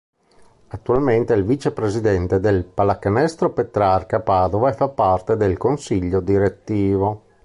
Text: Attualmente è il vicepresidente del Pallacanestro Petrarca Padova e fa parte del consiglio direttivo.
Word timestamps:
Attualmente 0.69 1.31
è 1.31 1.37
il 1.37 1.45
vicepresidente 1.45 2.39
del 2.39 2.65
Pallacanestro 2.65 3.53
Petrarca 3.53 4.19
Padova 4.19 4.71
e 4.71 4.73
fa 4.73 4.89
parte 4.89 5.35
del 5.35 5.57
consiglio 5.57 6.21
direttivo. 6.21 7.25